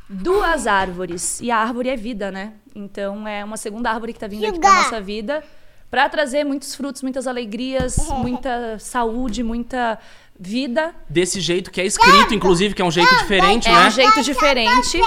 [0.08, 1.42] duas árvores.
[1.42, 2.54] E a árvore é vida, né?
[2.76, 5.44] Então é uma segunda árvore que tá vindo aqui pra nossa vida
[5.90, 9.98] para trazer muitos frutos, muitas alegrias, muita saúde, muita
[10.39, 10.93] vida.
[11.10, 13.88] Desse jeito que é escrito, inclusive, que é um jeito diferente, É né?
[13.88, 15.00] um jeito diferente.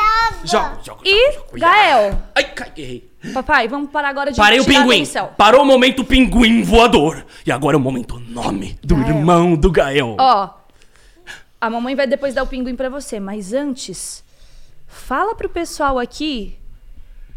[0.44, 1.58] Joga, joga, E, joga, joga.
[1.58, 3.10] Gael, Ai, cai, errei.
[3.34, 5.04] papai, vamos parar agora de Parei o tirar pinguim.
[5.36, 7.24] Parou o momento pinguim voador.
[7.46, 9.08] E agora é o momento nome do Gael.
[9.08, 10.16] irmão do Gael.
[10.18, 10.50] Ó,
[11.60, 14.24] a mamãe vai depois dar o pinguim pra você, mas antes,
[14.86, 16.56] fala pro pessoal aqui,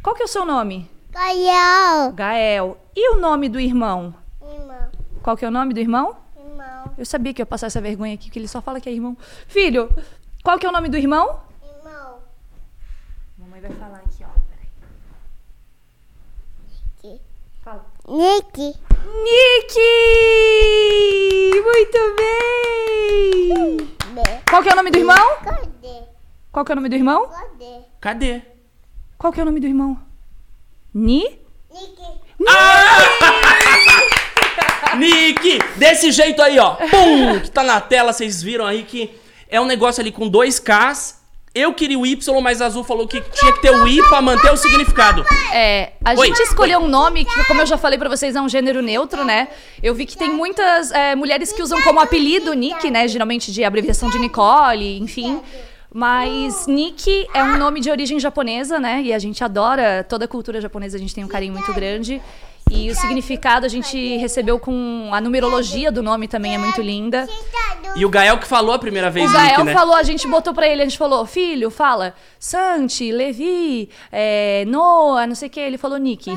[0.01, 0.89] qual que é o seu nome?
[1.11, 2.11] Caiu.
[2.13, 2.77] Gael.
[2.95, 4.15] E o nome do irmão?
[4.41, 4.89] Irmão,
[5.21, 6.15] Qual que é o nome do irmão?
[6.63, 8.91] Irmão, Eu sabia que ia passar essa vergonha aqui, porque ele só fala que é
[8.93, 9.17] irmão.
[9.47, 9.89] Filho,
[10.43, 11.41] qual que é o nome do irmão?
[11.77, 12.19] irmão.
[13.37, 14.27] Mamãe vai falar aqui, ó.
[14.49, 14.69] Peraí.
[17.03, 17.21] Nick.
[17.63, 17.85] Fala.
[18.07, 18.59] Nick.
[19.23, 19.75] Nick!
[21.63, 23.95] Muito bem!
[23.97, 24.41] Cadê?
[24.49, 25.37] Qual que é o nome do irmão?
[25.43, 26.03] Cadê?
[26.51, 27.27] Qual que é o nome do irmão?
[27.27, 27.81] Cadê?
[27.99, 28.41] Cadê?
[29.17, 29.99] Qual que é o nome do irmão?
[30.93, 31.23] Ni?
[31.71, 32.01] Nick.
[32.39, 34.13] Nick!
[35.75, 36.75] Desse jeito aí, ó.
[36.75, 37.39] Pum!
[37.39, 39.09] Que tá na tela, vocês viram aí que
[39.49, 41.21] é um negócio ali com dois Ks.
[41.55, 44.19] Eu queria o Y, mas a Azul falou que tinha que ter o I pra
[44.23, 45.23] manter o significado.
[45.53, 46.27] É, a Oi.
[46.27, 49.23] gente escolheu um nome que, como eu já falei pra vocês, é um gênero neutro,
[49.23, 49.49] né?
[49.81, 53.07] Eu vi que tem muitas é, mulheres que usam como apelido Nick, né?
[53.07, 55.39] Geralmente de abreviação de Nicole, enfim.
[55.93, 59.03] Mas Nick é um nome de origem japonesa, né?
[59.03, 62.19] E a gente adora toda a cultura japonesa, a gente tem um carinho muito grande.
[62.71, 67.27] E o significado a gente recebeu com a numerologia do nome também é muito linda.
[67.95, 69.73] E o Gael que falou a primeira vez, O Gael Nick, né?
[69.73, 75.27] falou, a gente botou pra ele, a gente falou, filho, fala, Santi, Levi, é, Noah,
[75.27, 75.59] não sei o que.
[75.59, 76.35] Ele falou Nick.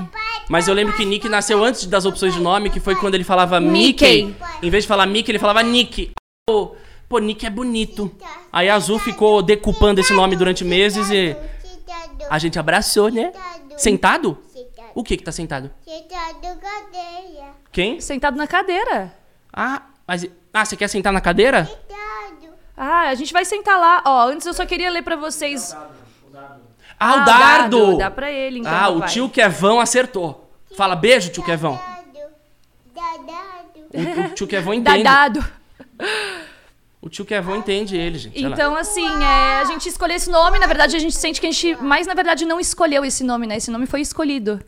[0.49, 3.25] Mas eu lembro que Nick nasceu antes das opções de nome, que foi quando ele
[3.25, 4.25] falava Mickey.
[4.25, 4.37] Mickey.
[4.62, 6.11] Em vez de falar Mickey, ele falava Nick.
[6.47, 8.11] Pô, Nick é bonito.
[8.53, 11.35] Aí a Azul ficou decupando esse nome durante meses e
[12.29, 13.33] a gente abraçou, né?
[13.77, 14.37] Sentado?
[14.97, 15.71] O que que tá sentado?
[15.85, 17.49] Sentado, cadeia.
[17.71, 18.01] Quem?
[18.01, 19.13] Sentado na cadeira.
[19.53, 20.27] Ah, mas...
[20.55, 21.67] Ah, você quer sentar na cadeira?
[21.67, 22.55] Sentado.
[22.75, 24.03] Ah, a gente vai sentar lá.
[24.07, 25.77] Ó, antes eu só queria ler pra vocês.
[26.99, 27.99] Ah, o o dardo!
[27.99, 28.73] Dá pra ele, então.
[28.73, 29.09] ah, o papai.
[29.11, 30.51] tio Kevão acertou.
[30.75, 31.75] Fala beijo, tio Kevão.
[31.75, 32.31] Dado.
[32.95, 33.81] Dadado.
[33.93, 35.03] O, o tio Kevão entende.
[35.03, 35.45] Dadado.
[37.03, 38.43] O tio Kevão entende ele, gente.
[38.43, 40.59] Então, assim, é, a gente escolheu esse nome.
[40.59, 43.47] Na verdade, a gente sente que a gente, mais na verdade, não escolheu esse nome,
[43.47, 43.59] né?
[43.59, 44.59] Esse nome foi escolhido.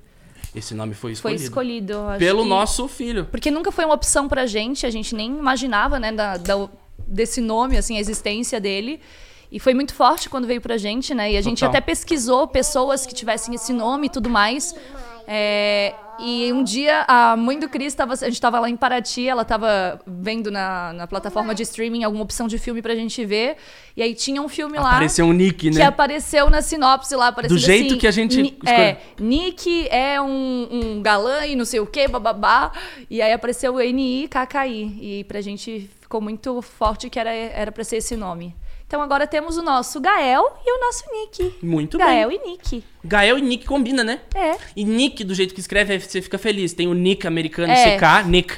[0.58, 1.42] Esse nome foi Foi escolhido.
[1.44, 1.98] escolhido.
[2.08, 3.24] acho Pelo que- nosso filho.
[3.30, 6.68] Porque nunca foi uma opção pra gente, a gente nem imaginava, né, da, da-
[7.06, 9.00] desse nome, assim, a existência dele.
[9.50, 11.32] E foi muito forte quando veio pra gente, né?
[11.32, 11.70] E a gente Total.
[11.70, 14.74] até pesquisou pessoas que tivessem esse nome e tudo mais.
[15.30, 18.14] É, E um dia a mãe do Cris tava.
[18.14, 22.24] A gente tava lá em Paraty, ela tava vendo na, na plataforma de streaming alguma
[22.24, 23.56] opção de filme pra gente ver.
[23.94, 24.92] E aí tinha um filme lá.
[24.92, 25.84] Apareceu um nick, Que né?
[25.84, 28.58] apareceu na sinopse lá, Do jeito assim, que a gente Ni-.
[28.66, 32.72] É, Nick é um, um galã e não sei o que, bababá.
[33.08, 34.98] E aí apareceu o N-I-K-K-I.
[35.20, 38.56] E pra gente ficou muito forte que era, era pra ser esse nome.
[38.88, 41.54] Então agora temos o nosso Gael e o nosso Nick.
[41.62, 42.40] Muito Gael bem.
[42.42, 42.84] e Nick.
[43.04, 44.18] Gael e Nick combina, né?
[44.34, 44.56] É.
[44.74, 46.72] E Nick, do jeito que escreve, aí você fica feliz.
[46.72, 47.98] Tem o Nick americano, É.
[47.98, 48.54] CK, Nick.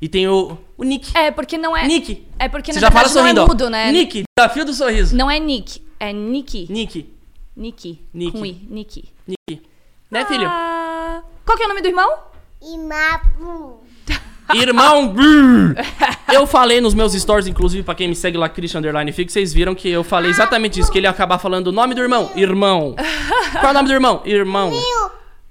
[0.00, 1.14] E tem o, o Nick.
[1.16, 1.86] É, porque não é.
[1.86, 2.26] Nick.
[2.38, 3.46] É porque Você na já fala verdade não sorrindo, é ó.
[3.46, 3.92] mudo, né?
[3.92, 5.14] Nick, desafio do sorriso.
[5.14, 6.66] Não é Nick, é Nick.
[6.72, 7.14] Nick.
[7.54, 8.00] Nick.
[8.14, 8.32] Nick.
[8.32, 9.04] Com I, Nick.
[9.28, 9.62] Nick.
[10.10, 10.46] Né, filho?
[10.48, 12.10] Ah, qual que é o nome do irmão?
[12.62, 13.83] Imapu.
[14.52, 15.08] Irmão.
[15.08, 15.74] brrr.
[16.32, 19.52] eu falei nos meus stories, inclusive, pra quem me segue lá, Christian Underline Fix, vocês
[19.52, 22.30] viram que eu falei exatamente isso, que ele ia acabar falando o nome do irmão.
[22.36, 22.94] Irmão.
[23.52, 24.22] Qual é o nome do irmão?
[24.24, 24.70] Irmão.
[24.70, 25.10] Sumiu.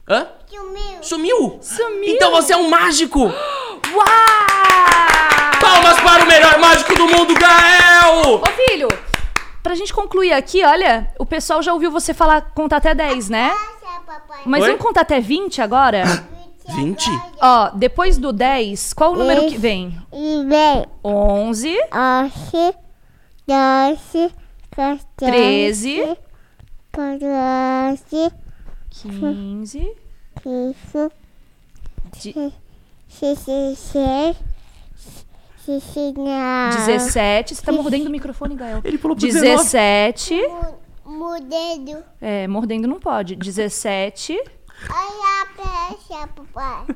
[0.10, 0.28] Hã?
[0.48, 0.98] Sumiu.
[1.02, 1.60] Sumiu?
[1.62, 2.16] Sumiu.
[2.16, 3.20] Então você é um mágico!
[3.22, 4.06] Uau!
[5.60, 8.42] Palmas para o melhor mágico do mundo, Gael!
[8.42, 8.88] Ô, filho,
[9.62, 13.54] pra gente concluir aqui, olha, o pessoal já ouviu você falar contar até 10, né?
[14.46, 14.70] Mas Oi?
[14.70, 16.04] vamos contar até 20 agora?
[16.68, 17.10] 20?
[17.42, 19.98] Ó, depois do 10, qual o número que vem?
[20.12, 20.86] E vem.
[21.04, 21.76] 11,
[22.24, 22.76] Oxe.
[23.48, 24.32] Doce.
[25.18, 26.18] 13,
[26.92, 28.32] Quatorze.
[28.90, 29.92] 15,
[30.46, 31.12] Isso.
[32.20, 32.54] de-
[33.20, 34.36] Dezesseis.
[35.66, 36.14] Dezesseis.
[36.88, 37.56] 17.
[37.56, 38.82] Você tá mordendo o microfone, Gael.
[38.84, 39.58] Ele pulou pro 19.
[39.58, 40.36] 17.
[41.06, 42.04] Mudendo.
[42.20, 43.36] É, mordendo não pode.
[43.36, 44.38] 17.
[44.90, 46.96] Olha a peça, papai.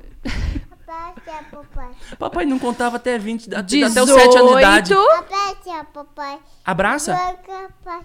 [0.86, 1.92] Peça, papai.
[2.18, 4.04] Papai não contava até 20, até 18.
[4.04, 4.94] os 7 anos de idade.
[4.94, 6.40] A peça, papai.
[6.64, 7.36] Abraça?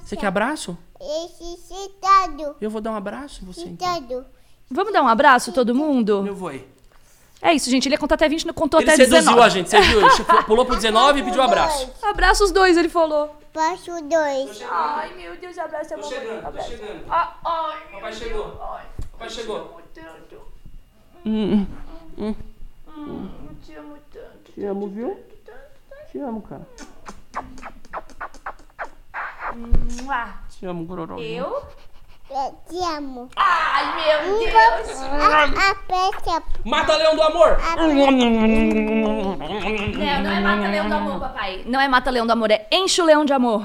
[0.00, 0.76] Você quer abraço?
[1.00, 2.56] Esse citado.
[2.60, 3.62] Eu vou dar um abraço em você.
[3.62, 3.94] então.
[3.94, 4.26] Citado.
[4.70, 6.26] Vamos dar um abraço, todo mundo?
[6.26, 6.66] Eu vou aí.
[7.40, 7.86] É isso, gente.
[7.86, 9.42] Ele ia contar até 20, não contou Ele até seduziu 19.
[9.44, 10.00] a gente, você viu?
[10.00, 10.10] Ele
[10.46, 11.90] pulou pro 19 e pediu um abraço.
[12.02, 13.36] Abraça os dois, ele falou.
[13.52, 14.62] Passo dois.
[14.70, 17.04] Ai, meu Deus, abraça a Tô chegando, tô chegando.
[17.10, 18.58] Ah, ai, meu Papai chegou.
[19.22, 19.80] Papai chegou.
[19.94, 20.42] tanto.
[21.24, 21.64] Hum,
[22.18, 22.34] Eu
[23.64, 24.52] te amo tanto.
[24.52, 25.16] te amo, viu?
[26.10, 26.66] Te amo, cara.
[29.54, 30.28] Mua.
[30.50, 31.18] Te amo, Gororó.
[31.20, 31.62] Eu?
[32.30, 33.28] Eu te amo.
[33.36, 35.00] Ai, meu Deus.
[35.02, 36.42] A, a peça.
[36.64, 37.58] Mata Leão do Amor!
[37.76, 37.94] Não,
[40.22, 41.62] não é mata leão do amor, papai.
[41.66, 43.64] Não é mata leão do amor, é enche o leão de amor.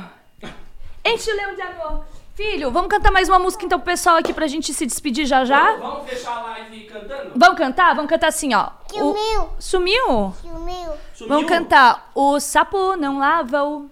[1.03, 2.05] Enche o leão de amor.
[2.37, 5.43] Filho, vamos cantar mais uma música então pro pessoal aqui pra gente se despedir já
[5.43, 5.75] já?
[5.77, 7.31] Vamos fechar a live cantando?
[7.35, 7.95] Vamos cantar?
[7.95, 8.69] Vamos cantar assim, ó.
[8.93, 9.49] O- Sumiu.
[9.57, 10.33] Sumiu?
[10.43, 10.93] Sumiu.
[11.15, 11.27] Sumiu?
[11.33, 12.11] Vamos cantar.
[12.13, 13.89] O sapo não lava o...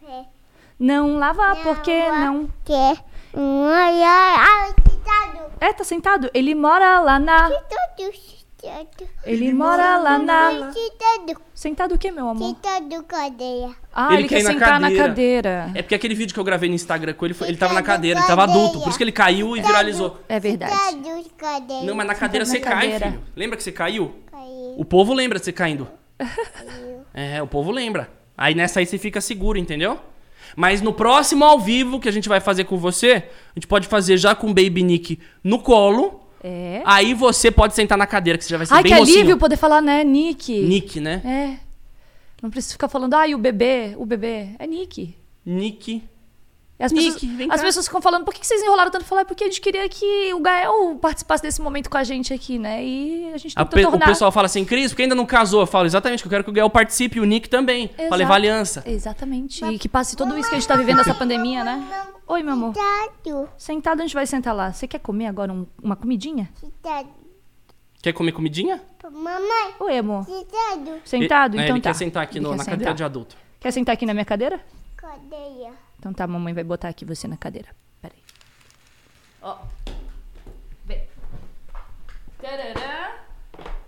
[0.00, 0.24] Pé.
[0.76, 2.48] Não lava porque não...
[2.64, 2.98] Que?
[3.32, 4.40] Um olhar.
[4.40, 5.52] Ah, citado.
[5.60, 6.28] É, tá sentado?
[6.34, 7.48] Ele mora lá na...
[9.24, 10.72] Ele mora lá na...
[11.54, 12.48] Sentado o quê, meu amor?
[12.48, 13.70] Citado cadeia.
[13.94, 15.08] Ah, Ele ele, quer quer ir na sentar na cadeira.
[15.08, 15.70] cadeira.
[15.74, 17.82] É porque aquele vídeo que eu gravei no Instagram com ele, foi- ele tava na
[17.82, 20.18] cadeira, ele tava adulto, por isso que ele caiu e viralizou.
[20.28, 20.72] É verdade.
[21.84, 23.06] Não, mas na cadeira você cai, cadeira.
[23.12, 23.22] filho.
[23.36, 24.14] Lembra que você caiu?
[24.30, 24.74] Caiu.
[24.76, 25.88] O povo lembra de você caindo.
[27.12, 28.10] É, o povo lembra.
[28.36, 29.98] Aí nessa aí você fica seguro, entendeu?
[30.56, 33.24] Mas no próximo ao vivo que a gente vai fazer com você,
[33.54, 36.20] a gente pode fazer já com o Baby Nick no colo.
[36.46, 36.82] É.
[36.84, 39.16] Aí você pode sentar na cadeira, que você já vai ser Ai, bem que mocinho.
[39.16, 40.52] alívio poder falar, né, Nick?
[40.60, 41.22] Nick, né?
[41.24, 41.64] É.
[42.42, 44.50] Não precisa ficar falando, ai, o bebê, o bebê.
[44.58, 45.16] É Nick.
[45.46, 46.02] Nick.
[46.76, 47.66] As Nick, pessoas, vem as cá.
[47.66, 49.04] pessoas ficam falando, por que vocês enrolaram tanto?
[49.04, 52.58] Falar, porque a gente queria que o Gael participasse desse momento com a gente aqui,
[52.58, 52.84] né?
[52.84, 54.06] E a gente A tenta pe- tornar...
[54.06, 55.60] O pessoal fala assim, Cris, porque ainda não casou?
[55.60, 57.86] Eu falo, exatamente, que eu quero que o Gael participe e o Nick também.
[57.88, 58.16] Pra Exato.
[58.16, 58.82] levar aliança.
[58.86, 59.64] Exatamente.
[59.64, 62.06] E que passe tudo isso que a gente tá vivendo essa pandemia, né?
[62.26, 62.74] Oi, meu amor.
[62.74, 63.48] Citado.
[63.56, 64.72] Sentado, a gente vai sentar lá.
[64.72, 66.50] Você quer comer agora um- uma comidinha?
[66.58, 67.08] Citado.
[68.02, 68.82] Quer comer comidinha?
[69.12, 69.74] Mamãe.
[69.78, 70.24] Oi, amor.
[70.24, 70.90] Citado.
[71.04, 71.54] Sentado?
[71.54, 71.90] Ele- é, então ele tá.
[71.90, 72.74] quer sentar aqui Ele no- quer na sentar.
[72.78, 73.36] cadeira de adulto.
[73.60, 74.60] Quer sentar aqui na minha cadeira?
[74.96, 75.70] Cadeia.
[76.04, 77.68] Então tá, mamãe vai botar aqui você na cadeira.
[78.02, 78.18] Peraí.
[79.40, 79.56] Ó.
[80.84, 81.08] Vem.
[82.42, 83.20] Tarará.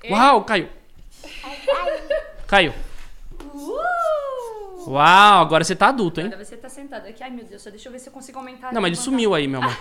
[0.09, 0.67] Uau, caiu.
[2.47, 2.73] Caiu.
[3.53, 4.93] Uh!
[4.93, 6.29] Uau, agora você tá adulto, hein?
[6.29, 7.23] Agora você tá sentado aqui.
[7.23, 8.73] Ai, meu Deus, só deixa eu ver se eu consigo aumentar.
[8.73, 9.77] Não, mas ele sumiu aí, meu amor.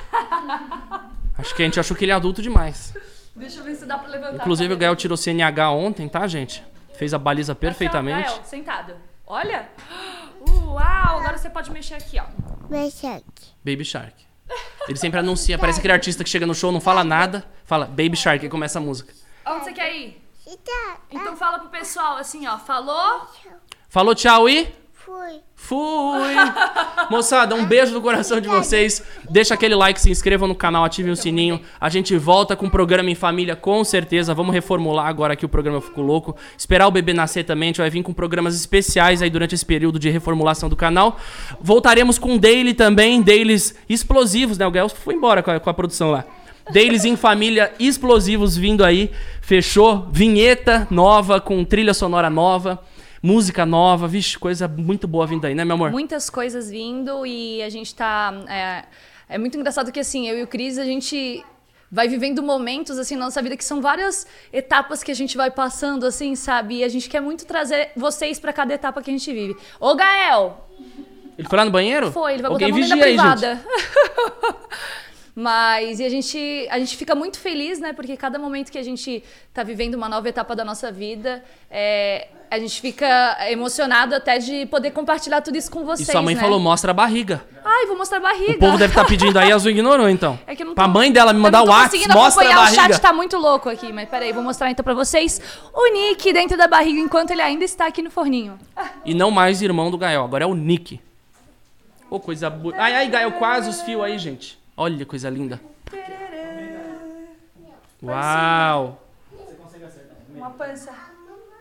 [1.39, 2.93] Acho que a gente achou que ele é adulto demais.
[3.33, 4.35] Deixa eu ver se dá pra levantar.
[4.35, 4.77] Inclusive, o?
[4.77, 6.61] Gael tirou CNH ontem, tá, gente?
[6.95, 8.27] Fez a baliza perfeitamente.
[8.27, 8.95] Gael, sentado.
[9.25, 9.69] Olha.
[10.49, 12.25] Uau, agora você pode mexer aqui, ó.
[12.69, 13.51] Mexe aqui.
[13.63, 14.13] Baby Shark.
[14.87, 18.15] Ele sempre anuncia, parece aquele artista que chega no show, não fala nada, fala Baby
[18.15, 19.13] Shark e começa a música.
[19.45, 20.21] Onde você quer ir?
[21.11, 22.57] Então fala pro pessoal assim, ó.
[22.57, 23.27] Falou?
[23.89, 24.71] Falou tchau e.
[25.05, 25.39] Fui.
[25.55, 26.33] Fui!
[27.11, 29.03] Moçada, um beijo no coração de vocês.
[29.29, 31.61] Deixa aquele like, se inscrevam no canal, ativem o sininho.
[31.79, 34.33] A gente volta com o programa em família, com certeza.
[34.33, 36.35] Vamos reformular agora que o programa ficou louco.
[36.57, 37.67] Esperar o bebê nascer também.
[37.67, 41.19] A gente vai vir com programas especiais aí durante esse período de reformulação do canal.
[41.61, 44.65] Voltaremos com daily também, dailies explosivos, né?
[44.65, 46.25] O Gael foi embora com a, com a produção lá.
[46.71, 49.11] Dailies em família explosivos vindo aí.
[49.39, 50.07] Fechou?
[50.11, 52.81] Vinheta nova, com trilha sonora nova.
[53.25, 55.89] Música nova, vixe, coisa muito boa vindo aí, né, meu amor?
[55.89, 58.31] Muitas coisas vindo e a gente tá.
[58.47, 58.85] É,
[59.27, 61.43] é muito engraçado que, assim, eu e o Cris, a gente
[61.91, 65.49] vai vivendo momentos, assim, na nossa vida que são várias etapas que a gente vai
[65.49, 66.75] passando, assim, sabe?
[66.75, 69.57] E a gente quer muito trazer vocês pra cada etapa que a gente vive.
[69.79, 70.63] Ô, Gael!
[71.35, 72.11] Ele foi lá no banheiro?
[72.11, 73.39] Foi, ele vai Alguém botar a mão na vigia aí, gente.
[73.39, 73.65] privada.
[75.35, 77.91] Mas e a gente, a gente fica muito feliz, né?
[77.91, 79.21] Porque cada momento que a gente
[79.53, 84.65] tá vivendo uma nova etapa da nossa vida, é, a gente fica emocionado até de
[84.67, 86.09] poder compartilhar tudo isso com E vocês.
[86.09, 86.39] sua mãe né?
[86.41, 87.43] falou, mostra a barriga.
[87.65, 88.53] Ai, vou mostrar a barriga.
[88.53, 90.39] O povo deve estar pedindo aí, a Azul ignorou, então.
[90.47, 92.81] É que eu não Pra tô- mãe dela me mandar o WhatsApp, mostra a barriga.
[92.83, 95.41] O chat tá muito louco aqui, mas peraí, vou mostrar então pra vocês
[95.73, 98.57] o Nick dentro da barriga enquanto ele ainda está aqui no forninho.
[99.03, 101.01] E não mais irmão do Gael, agora é o Nick.
[102.09, 102.81] Ô, coisa bonita.
[102.81, 104.57] Ai, ai, Gael, quase os fios aí, gente.
[104.77, 105.61] Olha que coisa linda.
[108.03, 109.01] Uau!
[110.35, 110.91] Uma pança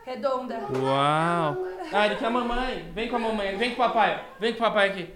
[0.04, 0.58] redonda.
[0.76, 1.56] Uau!
[1.92, 2.90] Ah, ele quer a mamãe.
[2.94, 3.56] Vem com a mamãe.
[3.56, 4.24] Vem com o papai.
[4.40, 5.08] Vem com o papai aqui.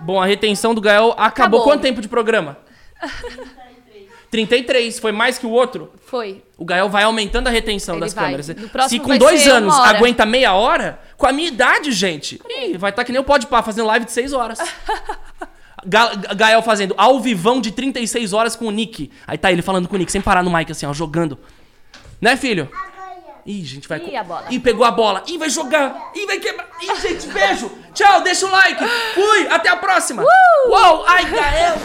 [0.00, 1.24] Bom, a retenção do Gael acabou.
[1.24, 1.62] Acabou.
[1.64, 2.58] Quanto tempo de programa?
[4.30, 4.98] 33.
[4.98, 5.92] Foi mais que o outro?
[6.06, 6.44] Foi.
[6.56, 8.24] O Gael vai aumentando a retenção Ele das vai.
[8.26, 8.46] câmeras.
[8.88, 13.02] Se com dois anos aguenta meia hora, com a minha idade, gente, ih, vai estar
[13.04, 14.58] que nem o Pode Pá, fazendo live de 6 horas.
[15.86, 19.10] Ga- Gael fazendo ao vivão de 36 horas com o Nick.
[19.26, 21.38] Aí tá ele falando com o Nick, sem parar no mic assim, ó, jogando.
[22.20, 22.68] Né, filho?
[23.46, 23.98] Ih, gente, vai.
[24.00, 24.44] Ih, a bola.
[24.50, 25.22] Ih, pegou a bola.
[25.26, 26.10] Ih, vai jogar.
[26.14, 26.68] Ih, vai quebrar.
[26.82, 27.70] Ih, gente, beijo.
[27.94, 28.84] Tchau, deixa o like.
[29.14, 30.22] Fui, até a próxima.
[30.22, 31.76] Uou, ai, Gael.